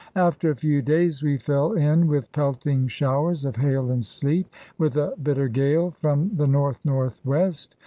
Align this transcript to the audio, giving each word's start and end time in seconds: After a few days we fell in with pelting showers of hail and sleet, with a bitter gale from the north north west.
After 0.15 0.49
a 0.49 0.55
few 0.55 0.81
days 0.81 1.21
we 1.21 1.37
fell 1.37 1.73
in 1.73 2.07
with 2.07 2.31
pelting 2.31 2.87
showers 2.87 3.45
of 3.45 3.57
hail 3.57 3.91
and 3.91 4.03
sleet, 4.03 4.47
with 4.79 4.97
a 4.97 5.13
bitter 5.21 5.47
gale 5.47 5.91
from 5.91 6.31
the 6.35 6.47
north 6.47 6.79
north 6.83 7.21
west. 7.23 7.75